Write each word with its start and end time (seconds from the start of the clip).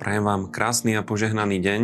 Prajem 0.00 0.24
vám 0.24 0.48
krásny 0.48 0.96
a 0.96 1.04
požehnaný 1.04 1.60
deň. 1.60 1.80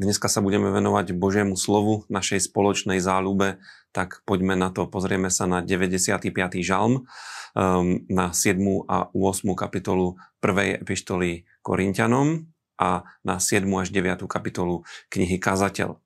Dneska 0.00 0.32
sa 0.32 0.40
budeme 0.40 0.72
venovať 0.72 1.12
Božiemu 1.12 1.60
slovu, 1.60 2.08
našej 2.08 2.48
spoločnej 2.48 3.04
záľube, 3.04 3.60
tak 3.92 4.24
poďme 4.24 4.56
na 4.56 4.72
to. 4.72 4.88
Pozrieme 4.88 5.28
sa 5.28 5.44
na 5.44 5.60
95. 5.60 6.24
žalm, 6.64 7.04
um, 7.04 8.00
na 8.08 8.32
7. 8.32 8.56
a 8.88 9.12
8. 9.12 9.44
kapitolu 9.60 10.16
1. 10.40 10.88
epištoly 10.88 11.44
Korintianom 11.60 12.48
a 12.80 13.04
na 13.20 13.36
7. 13.36 13.68
až 13.76 13.92
9. 13.92 14.24
kapitolu 14.24 14.88
knihy 15.12 15.36
Kazateľ. 15.36 16.00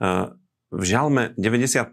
Uh, 0.00 0.40
v 0.72 0.82
žalme 0.88 1.36
95 1.36 1.92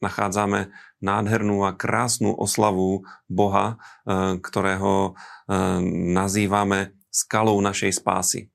nachádzame 0.00 0.72
nádhernú 1.04 1.68
a 1.68 1.76
krásnu 1.76 2.32
oslavu 2.32 3.04
Boha, 3.28 3.76
uh, 4.08 4.40
ktorého 4.40 5.12
nazývame 6.16 6.95
skalou 7.16 7.56
našej 7.64 7.96
spásy. 7.96 8.52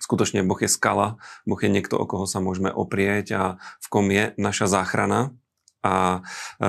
Skutočne 0.00 0.40
Boh 0.40 0.56
je 0.56 0.70
skala, 0.72 1.20
Boh 1.44 1.60
je 1.60 1.68
niekto, 1.68 2.00
o 2.00 2.08
koho 2.08 2.24
sa 2.24 2.40
môžeme 2.40 2.72
oprieť 2.72 3.26
a 3.36 3.42
v 3.60 3.86
kom 3.92 4.08
je 4.08 4.32
naša 4.40 4.70
záchrana. 4.70 5.36
A 5.84 6.24
e, 6.58 6.68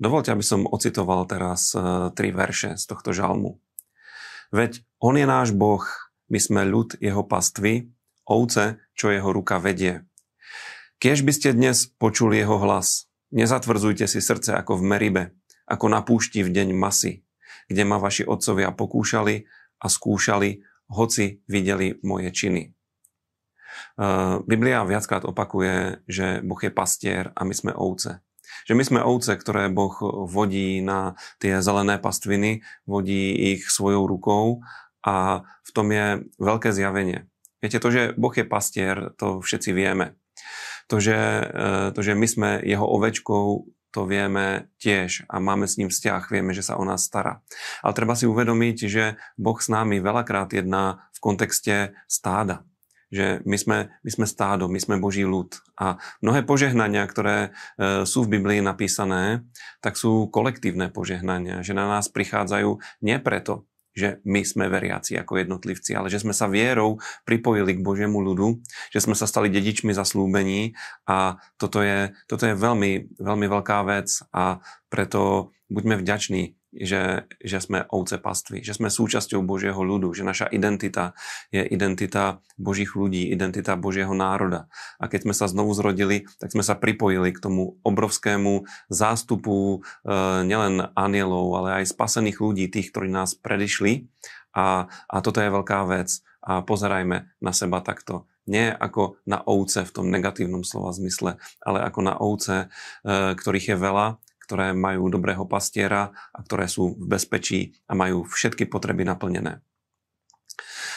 dovolte, 0.00 0.32
aby 0.32 0.42
som 0.46 0.64
ocitoval 0.64 1.28
teraz 1.28 1.76
e, 1.76 2.10
tri 2.16 2.32
verše 2.32 2.80
z 2.80 2.84
tohto 2.88 3.12
žalmu. 3.12 3.60
Veď 4.54 4.80
On 5.02 5.14
je 5.14 5.26
náš 5.26 5.52
Boh, 5.52 5.84
my 6.30 6.38
sme 6.38 6.62
ľud 6.64 6.96
Jeho 7.02 7.26
pastvy, 7.26 7.92
ovce, 8.24 8.80
čo 8.96 9.12
Jeho 9.12 9.30
ruka 9.34 9.58
vedie. 9.60 10.06
Kiež 11.02 11.26
by 11.26 11.32
ste 11.34 11.58
dnes 11.58 11.90
počuli 11.98 12.38
Jeho 12.38 12.62
hlas, 12.62 13.10
nezatvrdzujte 13.34 14.06
si 14.06 14.22
srdce 14.22 14.54
ako 14.54 14.78
v 14.78 14.86
Meribe, 14.86 15.22
ako 15.66 15.90
na 15.90 16.02
púšti 16.02 16.46
v 16.46 16.50
deň 16.50 16.78
masy, 16.78 17.26
kde 17.66 17.82
ma 17.82 17.98
vaši 17.98 18.22
otcovia 18.22 18.70
pokúšali 18.70 19.50
a 19.82 19.86
skúšali, 19.90 20.62
hoci 20.86 21.42
videli 21.50 21.98
moje 22.06 22.30
činy. 22.30 22.62
Biblia 24.46 24.84
viackrát 24.86 25.24
opakuje, 25.26 26.04
že 26.06 26.40
Boh 26.44 26.60
je 26.60 26.72
pastier 26.72 27.34
a 27.34 27.42
my 27.42 27.54
sme 27.56 27.72
ovce. 27.74 28.22
Že 28.68 28.74
my 28.78 28.84
sme 28.84 29.00
ovce, 29.00 29.32
ktoré 29.34 29.72
Boh 29.72 29.96
vodí 30.28 30.84
na 30.84 31.18
tie 31.42 31.58
zelené 31.64 31.98
pastviny, 31.98 32.62
vodí 32.84 33.56
ich 33.56 33.66
svojou 33.66 34.06
rukou 34.06 34.62
a 35.02 35.42
v 35.42 35.70
tom 35.74 35.88
je 35.90 36.28
veľké 36.38 36.70
zjavenie. 36.70 37.26
Viete, 37.62 37.78
to, 37.78 37.88
že 37.90 38.02
Boh 38.18 38.34
je 38.34 38.46
pastier, 38.46 39.14
to 39.18 39.38
všetci 39.38 39.70
vieme. 39.70 40.18
To, 40.90 40.98
že, 40.98 41.14
e, 41.14 41.44
to, 41.94 42.00
že 42.02 42.18
my 42.18 42.26
sme 42.26 42.50
jeho 42.62 42.82
ovečkou, 42.82 43.70
to 43.92 44.08
vieme 44.08 44.72
tiež 44.80 45.28
a 45.28 45.36
máme 45.38 45.68
s 45.68 45.76
ním 45.76 45.92
vzťah, 45.92 46.32
vieme, 46.32 46.56
že 46.56 46.64
sa 46.64 46.80
o 46.80 46.84
nás 46.88 47.04
stará. 47.04 47.44
Ale 47.84 47.92
treba 47.92 48.16
si 48.16 48.24
uvedomiť, 48.24 48.76
že 48.88 49.20
Boh 49.36 49.60
s 49.60 49.68
nami 49.68 50.00
veľakrát 50.00 50.50
jedná 50.50 51.04
v 51.12 51.18
kontexte 51.20 51.92
stáda 52.08 52.64
že 53.12 53.44
my 53.44 53.56
sme, 53.60 53.78
my 54.00 54.10
sme 54.10 54.24
stádo, 54.24 54.72
my 54.72 54.80
sme 54.80 54.96
Boží 54.96 55.20
ľud. 55.28 55.52
A 55.76 56.00
mnohé 56.24 56.48
požehnania, 56.48 57.04
ktoré 57.04 57.52
e, 57.76 58.08
sú 58.08 58.24
v 58.24 58.40
Biblii 58.40 58.64
napísané, 58.64 59.44
tak 59.84 60.00
sú 60.00 60.32
kolektívne 60.32 60.88
požehnania, 60.88 61.60
že 61.60 61.76
na 61.76 61.84
nás 61.84 62.08
prichádzajú 62.08 62.80
nie 63.04 63.20
preto, 63.20 63.68
že 63.92 64.24
my 64.24 64.40
sme 64.44 64.72
veriaci 64.72 65.16
ako 65.20 65.40
jednotlivci, 65.40 65.92
ale 65.92 66.08
že 66.08 66.20
sme 66.24 66.32
sa 66.32 66.48
vierou 66.48 66.96
pripojili 67.28 67.76
k 67.76 67.84
Božiemu 67.84 68.24
ľudu, 68.24 68.64
že 68.92 69.04
sme 69.04 69.12
sa 69.12 69.28
stali 69.28 69.52
dedičmi 69.52 69.92
zaslúbení 69.92 70.72
a 71.04 71.36
toto 71.60 71.84
je, 71.84 72.16
toto 72.28 72.48
je 72.48 72.56
veľmi, 72.56 73.20
veľmi 73.20 73.46
veľká 73.48 73.78
vec 73.84 74.08
a 74.32 74.64
preto 74.88 75.52
buďme 75.68 76.00
vďační 76.00 76.61
že, 76.72 77.28
že 77.44 77.58
sme 77.60 77.84
ovce 77.92 78.16
pastvy, 78.16 78.64
že 78.64 78.72
sme 78.72 78.88
súčasťou 78.88 79.44
Božieho 79.44 79.76
ľudu, 79.76 80.16
že 80.16 80.24
naša 80.24 80.48
identita 80.48 81.12
je 81.52 81.60
identita 81.60 82.40
Božích 82.56 82.96
ľudí, 82.96 83.28
identita 83.28 83.76
Božieho 83.76 84.16
národa. 84.16 84.72
A 84.96 85.06
keď 85.12 85.28
sme 85.28 85.34
sa 85.36 85.46
znovu 85.52 85.76
zrodili, 85.76 86.24
tak 86.40 86.56
sme 86.56 86.64
sa 86.64 86.72
pripojili 86.72 87.36
k 87.36 87.42
tomu 87.44 87.76
obrovskému 87.84 88.64
zástupu 88.88 89.56
e, 89.76 90.14
nielen 90.48 90.88
anielov, 90.96 91.52
ale 91.60 91.84
aj 91.84 91.92
spasených 91.92 92.40
ľudí, 92.40 92.64
tých, 92.72 92.88
ktorí 92.88 93.12
nás 93.12 93.36
predišli. 93.36 94.08
A, 94.56 94.88
a 94.88 95.16
toto 95.20 95.44
je 95.44 95.52
veľká 95.52 95.84
vec. 95.88 96.24
A 96.42 96.64
pozerajme 96.64 97.30
na 97.38 97.52
seba 97.54 97.84
takto. 97.84 98.26
Nie 98.42 98.74
ako 98.74 99.22
na 99.22 99.38
ovce 99.46 99.86
v 99.86 99.94
tom 99.94 100.10
negatívnom 100.10 100.66
slova 100.66 100.90
zmysle, 100.90 101.38
ale 101.62 101.78
ako 101.86 102.00
na 102.02 102.14
ovce, 102.18 102.66
e, 103.06 103.36
ktorých 103.38 103.74
je 103.74 103.76
veľa, 103.78 104.06
ktoré 104.46 104.74
majú 104.74 105.08
dobrého 105.08 105.46
pastiera 105.46 106.10
a 106.32 106.38
ktoré 106.42 106.66
sú 106.66 106.98
v 106.98 107.16
bezpečí 107.16 107.60
a 107.88 107.94
majú 107.94 108.26
všetky 108.26 108.66
potreby 108.66 109.06
naplnené. 109.06 109.62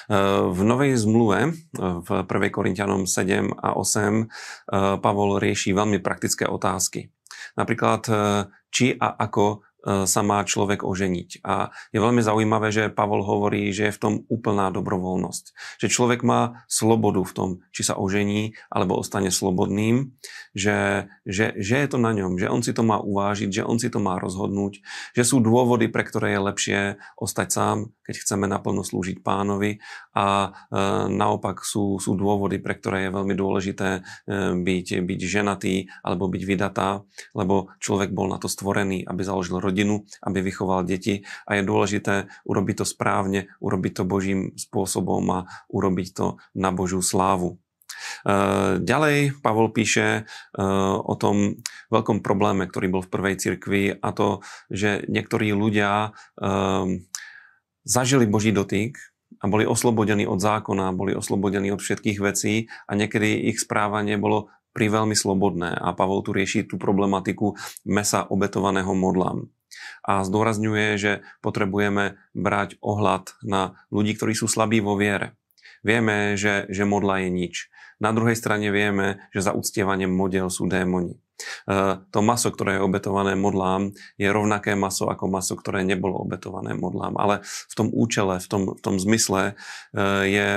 E, 0.09 0.17
v 0.51 0.59
Novej 0.61 0.93
zmluve, 1.01 1.49
e, 1.49 1.51
v 1.79 2.09
1. 2.25 2.53
Korintianom 2.53 3.09
7 3.09 3.49
a 3.57 3.73
8, 3.73 4.21
e, 4.21 4.25
Pavol 5.01 5.41
rieši 5.41 5.73
veľmi 5.73 5.99
praktické 6.01 6.45
otázky. 6.45 7.09
Napríklad, 7.55 8.03
či 8.67 8.95
a 8.99 9.15
ako 9.15 9.63
sa 9.85 10.21
má 10.25 10.41
človek 10.41 10.81
oženiť. 10.81 11.45
A 11.45 11.69
je 11.93 11.99
veľmi 12.01 12.25
zaujímavé, 12.25 12.73
že 12.73 12.89
Pavol 12.89 13.21
hovorí, 13.21 13.69
že 13.69 13.89
je 13.89 13.95
v 13.95 14.01
tom 14.01 14.13
úplná 14.33 14.73
dobrovoľnosť. 14.73 15.77
Že 15.85 15.87
človek 15.93 16.21
má 16.25 16.65
slobodu 16.65 17.21
v 17.21 17.33
tom, 17.37 17.49
či 17.69 17.85
sa 17.85 17.93
ožení, 17.93 18.57
alebo 18.73 18.97
ostane 18.97 19.29
slobodným, 19.29 20.17
že, 20.57 21.11
že, 21.27 21.53
že 21.59 21.75
je 21.85 21.87
to 21.91 22.01
na 22.01 22.15
ňom, 22.15 22.41
že 22.41 22.49
on 22.49 22.65
si 22.65 22.71
to 22.73 22.81
má 22.81 22.97
uvážiť, 22.97 23.61
že 23.61 23.67
on 23.67 23.77
si 23.77 23.91
to 23.91 24.01
má 24.01 24.17
rozhodnúť, 24.17 24.81
že 25.13 25.23
sú 25.27 25.43
dôvody, 25.43 25.91
pre 25.91 26.01
ktoré 26.07 26.33
je 26.33 26.41
lepšie 26.41 26.79
ostať 27.19 27.47
sám, 27.51 27.77
keď 28.07 28.15
chceme 28.23 28.45
naplno 28.47 28.81
slúžiť 28.81 29.19
pánovi 29.19 29.83
a 30.15 30.47
e, 30.47 30.79
naopak 31.11 31.61
sú, 31.61 31.99
sú 31.99 32.15
dôvody, 32.15 32.57
pre 32.63 32.79
ktoré 32.79 33.09
je 33.09 33.15
veľmi 33.19 33.35
dôležité 33.35 33.89
e, 33.99 34.01
byť, 34.55 34.87
byť 35.03 35.19
ženatý 35.27 35.91
alebo 36.01 36.31
byť 36.31 36.43
vydatá, 36.47 37.03
lebo 37.35 37.75
človek 37.83 38.15
bol 38.15 38.31
na 38.31 38.39
to 38.39 38.47
stvorený, 38.47 39.03
aby 39.03 39.21
založil 39.27 39.59
rodinu 39.59 39.74
rodinu, 39.75 40.07
aby 40.23 40.39
vychoval 40.39 40.87
deti. 40.87 41.27
A 41.43 41.59
je 41.59 41.67
dôležité 41.67 42.31
urobiť 42.47 42.75
to 42.79 42.85
správne, 42.87 43.51
urobiť 43.59 43.91
to 43.99 44.03
Božím 44.07 44.55
spôsobom 44.55 45.27
a 45.35 45.39
urobiť 45.67 46.07
to 46.15 46.39
na 46.55 46.71
Božiu 46.71 47.03
slávu. 47.03 47.59
E, 48.23 48.79
ďalej 48.79 49.43
Pavol 49.43 49.75
píše 49.75 50.23
e, 50.23 50.63
o 50.95 51.13
tom 51.19 51.59
veľkom 51.91 52.23
probléme, 52.23 52.63
ktorý 52.71 52.87
bol 52.87 53.03
v 53.03 53.11
prvej 53.11 53.35
cirkvi 53.35 53.83
a 53.99 54.09
to, 54.15 54.39
že 54.71 55.03
niektorí 55.11 55.51
ľudia 55.51 56.15
e, 56.39 56.39
zažili 57.83 58.25
Boží 58.31 58.55
dotyk 58.55 58.95
a 59.43 59.45
boli 59.51 59.67
oslobodení 59.67 60.23
od 60.23 60.39
zákona, 60.39 60.95
boli 60.95 61.11
oslobodení 61.11 61.75
od 61.75 61.83
všetkých 61.83 62.19
vecí 62.23 62.71
a 62.87 62.95
niekedy 62.95 63.51
ich 63.51 63.59
správanie 63.59 64.15
bolo 64.15 64.49
pri 64.75 64.91
veľmi 64.91 65.15
slobodné. 65.15 65.71
A 65.71 65.95
Pavol 65.95 66.19
tu 66.19 66.35
rieši 66.35 66.67
tú 66.67 66.75
problematiku 66.75 67.55
mesa 67.87 68.27
obetovaného 68.27 68.91
modlám 68.91 69.54
a 70.03 70.21
zdôrazňuje, 70.25 70.87
že 70.97 71.11
potrebujeme 71.39 72.19
brať 72.37 72.77
ohľad 72.79 73.35
na 73.45 73.79
ľudí, 73.89 74.15
ktorí 74.15 74.33
sú 74.35 74.45
slabí 74.45 74.79
vo 74.79 74.95
viere. 74.99 75.37
Vieme, 75.85 76.33
že, 76.33 76.65
že 76.73 76.83
modla 76.83 77.25
je 77.25 77.29
nič. 77.29 77.55
Na 78.01 78.11
druhej 78.11 78.35
strane 78.35 78.73
vieme, 78.73 79.23
že 79.31 79.45
za 79.45 79.55
uctievaním 79.55 80.11
model 80.11 80.51
sú 80.51 80.67
démoni. 80.67 81.15
E, 81.67 81.77
to 82.11 82.19
maso, 82.23 82.51
ktoré 82.51 82.79
je 82.79 82.85
obetované 82.85 83.35
modlám, 83.35 83.91
je 84.19 84.27
rovnaké 84.27 84.75
maso 84.75 85.07
ako 85.07 85.27
maso, 85.31 85.55
ktoré 85.55 85.83
nebolo 85.83 86.19
obetované 86.19 86.75
modlám. 86.75 87.15
Ale 87.15 87.45
v 87.45 87.73
tom 87.75 87.87
účele, 87.91 88.39
v 88.39 88.47
tom, 88.47 88.61
v 88.75 88.81
tom 88.81 88.95
zmysle 88.99 89.53
e, 89.95 90.03
je, 90.27 90.49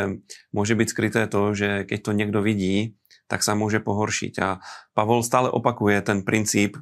môže 0.51 0.75
byť 0.75 0.89
skryté 0.89 1.23
to, 1.31 1.55
že 1.55 1.87
keď 1.87 1.99
to 2.03 2.13
niekto 2.17 2.41
vidí, 2.43 2.99
tak 3.29 3.45
sa 3.45 3.53
môže 3.53 3.85
pohoršiť. 3.85 4.35
A 4.41 4.59
Pavol 4.97 5.21
stále 5.21 5.53
opakuje 5.53 6.01
ten 6.01 6.25
princíp 6.25 6.81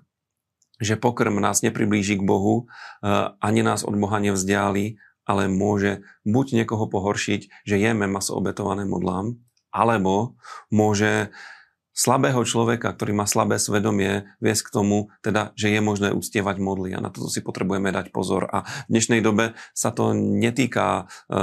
že 0.76 1.00
pokrm 1.00 1.41
nás 1.41 1.64
nepriblíži 1.64 2.20
k 2.20 2.26
Bohu, 2.26 2.66
eh, 2.66 3.32
ani 3.41 3.61
nás 3.64 3.84
od 3.84 3.96
Boha 3.96 4.20
nevzdiali, 4.20 5.00
ale 5.26 5.50
môže 5.50 6.06
buď 6.23 6.62
niekoho 6.62 6.87
pohoršiť, 6.87 7.67
že 7.67 7.76
jeme 7.76 8.06
maso 8.06 8.38
obetované 8.38 8.87
modlám, 8.87 9.34
alebo 9.75 10.38
môže 10.70 11.34
slabého 11.96 12.44
človeka, 12.44 12.93
ktorý 12.93 13.16
má 13.16 13.25
slabé 13.25 13.56
svedomie, 13.56 14.28
viesť 14.44 14.69
k 14.69 14.75
tomu, 14.76 15.08
teda, 15.25 15.56
že 15.56 15.72
je 15.72 15.81
možné 15.81 16.12
uctievať 16.12 16.60
modly 16.60 16.93
a 16.93 17.00
na 17.00 17.08
toto 17.08 17.32
si 17.32 17.40
potrebujeme 17.40 17.88
dať 17.88 18.12
pozor. 18.12 18.44
A 18.52 18.69
v 18.84 18.93
dnešnej 18.93 19.25
dobe 19.25 19.56
sa 19.72 19.96
to 19.96 20.12
netýka 20.12 21.08
e, 21.32 21.34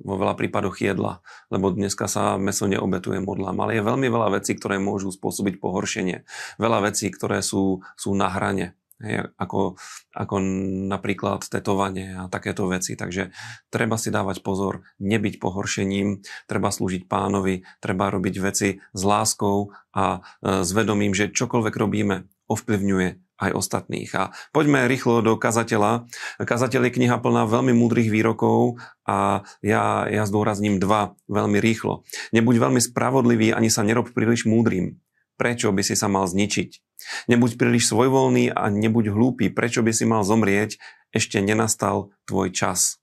vo 0.00 0.14
veľa 0.16 0.40
prípadoch 0.40 0.80
jedla, 0.80 1.20
lebo 1.52 1.68
dneska 1.68 2.08
sa 2.08 2.40
meso 2.40 2.64
neobetuje 2.64 3.20
modlám, 3.20 3.60
ale 3.60 3.76
je 3.76 3.84
veľmi 3.84 4.08
veľa 4.08 4.40
vecí, 4.40 4.56
ktoré 4.56 4.80
môžu 4.80 5.12
spôsobiť 5.12 5.60
pohoršenie. 5.60 6.24
Veľa 6.56 6.88
vecí, 6.88 7.12
ktoré 7.12 7.44
sú, 7.44 7.84
sú 7.92 8.16
na 8.16 8.32
hrane. 8.32 8.72
Hej, 8.98 9.30
ako, 9.38 9.78
ako 10.10 10.42
napríklad 10.90 11.46
tetovanie 11.46 12.18
a 12.18 12.26
takéto 12.26 12.66
veci. 12.66 12.98
Takže 12.98 13.30
treba 13.70 13.94
si 13.94 14.10
dávať 14.10 14.42
pozor, 14.42 14.82
nebyť 14.98 15.38
pohoršením, 15.38 16.26
treba 16.50 16.74
slúžiť 16.74 17.06
pánovi, 17.06 17.62
treba 17.78 18.10
robiť 18.10 18.34
veci 18.42 18.82
s 18.82 19.02
láskou 19.06 19.70
a 19.94 20.18
e, 20.42 20.66
s 20.66 20.70
vedomím, 20.74 21.14
že 21.14 21.30
čokoľvek 21.30 21.74
robíme, 21.78 22.26
ovplyvňuje 22.50 23.08
aj 23.38 23.54
ostatných. 23.54 24.10
A 24.18 24.34
poďme 24.50 24.90
rýchlo 24.90 25.22
do 25.22 25.38
kazateľa. 25.38 26.10
Kazateľ 26.42 26.90
je 26.90 26.96
kniha 26.98 27.22
plná 27.22 27.46
veľmi 27.46 27.70
múdrych 27.70 28.10
výrokov 28.10 28.82
a 29.06 29.46
ja, 29.62 30.10
ja 30.10 30.26
zdôrazním 30.26 30.82
dva 30.82 31.14
veľmi 31.30 31.62
rýchlo. 31.62 32.02
Nebuď 32.34 32.66
veľmi 32.66 32.82
spravodlivý, 32.82 33.54
ani 33.54 33.70
sa 33.70 33.86
nerob 33.86 34.10
príliš 34.10 34.42
múdrym. 34.42 34.98
Prečo 35.38 35.70
by 35.70 35.86
si 35.86 35.94
sa 35.94 36.10
mal 36.10 36.26
zničiť? 36.26 36.87
Nebuď 37.30 37.58
príliš 37.58 37.90
svojvoľný 37.90 38.52
a 38.52 38.68
nebuď 38.70 39.14
hlúpy. 39.14 39.50
Prečo 39.50 39.82
by 39.82 39.92
si 39.94 40.04
mal 40.04 40.22
zomrieť? 40.26 40.80
Ešte 41.14 41.40
nenastal 41.40 42.12
tvoj 42.28 42.52
čas. 42.52 43.00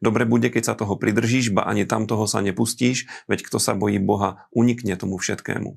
Dobre 0.00 0.24
bude, 0.24 0.48
keď 0.48 0.72
sa 0.72 0.74
toho 0.76 0.96
pridržíš, 0.96 1.52
ba 1.52 1.68
ani 1.68 1.84
tam 1.84 2.08
toho 2.08 2.24
sa 2.24 2.40
nepustíš, 2.40 3.04
veď 3.28 3.44
kto 3.44 3.60
sa 3.60 3.76
bojí 3.76 4.00
Boha, 4.00 4.48
unikne 4.48 4.96
tomu 4.96 5.20
všetkému. 5.20 5.76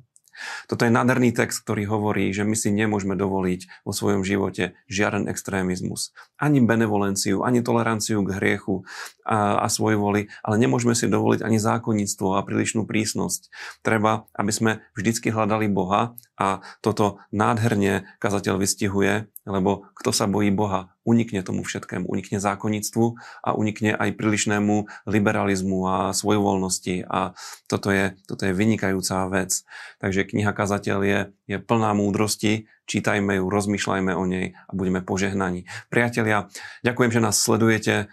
Toto 0.69 0.85
je 0.85 0.91
nádherný 0.91 1.33
text, 1.33 1.65
ktorý 1.65 1.89
hovorí, 1.89 2.31
že 2.31 2.45
my 2.47 2.55
si 2.55 2.69
nemôžeme 2.71 3.17
dovoliť 3.17 3.85
vo 3.85 3.91
svojom 3.91 4.21
živote 4.21 4.77
žiaden 4.87 5.27
extrémizmus. 5.27 6.15
Ani 6.37 6.61
benevolenciu, 6.61 7.41
ani 7.41 7.65
toleranciu 7.65 8.21
k 8.25 8.35
hriechu 8.37 8.85
a, 9.25 9.63
a 9.63 9.67
svoj 9.67 9.97
voli, 9.99 10.31
ale 10.45 10.55
nemôžeme 10.61 10.93
si 10.93 11.09
dovoliť 11.09 11.41
ani 11.43 11.57
zákonníctvo 11.59 12.37
a 12.37 12.45
prílišnú 12.45 12.85
prísnosť. 12.85 13.49
Treba, 13.81 14.29
aby 14.37 14.51
sme 14.51 14.71
vždycky 14.93 15.33
hľadali 15.33 15.67
Boha 15.67 16.15
a 16.37 16.61
toto 16.81 17.21
nádherne 17.29 18.05
kazateľ 18.17 18.61
vystihuje, 18.61 19.27
lebo 19.43 19.89
kto 19.97 20.09
sa 20.15 20.25
bojí 20.25 20.49
Boha, 20.49 20.92
unikne 21.03 21.43
tomu 21.43 21.67
všetkému, 21.67 22.07
unikne 22.07 22.39
zákonnictvu 22.39 23.05
a 23.43 23.49
unikne 23.53 23.95
aj 23.95 24.15
prílišnému 24.15 25.07
liberalizmu 25.07 25.79
a 25.85 25.97
svojvoľnosti 26.15 27.07
a 27.07 27.35
toto 27.67 27.91
je, 27.91 28.15
toto 28.27 28.47
je 28.47 28.55
vynikajúca 28.55 29.27
vec. 29.29 29.67
Takže 29.99 30.27
kniha 30.27 30.51
Kazateľ 30.55 30.99
je, 31.03 31.19
je 31.47 31.59
plná 31.59 31.91
múdrosti, 31.93 32.71
čítajme 32.87 33.39
ju, 33.39 33.45
rozmýšľajme 33.51 34.11
o 34.15 34.23
nej 34.27 34.55
a 34.55 34.71
budeme 34.71 35.03
požehnaní. 35.03 35.67
Priatelia, 35.91 36.47
ďakujem, 36.83 37.11
že 37.11 37.23
nás 37.23 37.35
sledujete, 37.39 37.95
e, 37.95 38.05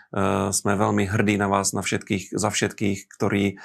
sme 0.51 0.73
veľmi 0.75 1.07
hrdí 1.07 1.39
na 1.39 1.47
vás, 1.47 1.71
na 1.71 1.83
všetkých, 1.83 2.35
za 2.35 2.51
všetkých, 2.51 2.99
ktorí 3.07 3.45
e, 3.47 3.57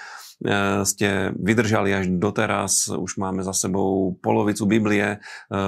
ste 0.86 1.34
vydržali 1.34 1.90
až 1.94 2.06
doteraz, 2.14 2.94
už 2.94 3.18
máme 3.18 3.42
za 3.42 3.54
sebou 3.54 4.14
polovicu 4.22 4.70
Biblie, 4.70 5.08
e, 5.08 5.18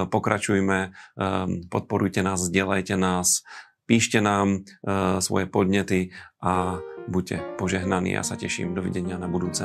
pokračujme, 0.06 0.94
podporujte 1.70 2.22
nás, 2.22 2.38
zdieľajte 2.46 2.94
nás, 2.94 3.42
píšte 3.88 4.20
nám 4.20 4.68
svoje 5.18 5.48
podnety 5.48 6.12
a 6.44 6.78
buďte 7.08 7.56
požehnaní. 7.56 8.14
Ja 8.14 8.22
sa 8.22 8.36
teším. 8.36 8.76
Dovidenia 8.76 9.16
na 9.16 9.26
budúce. 9.26 9.64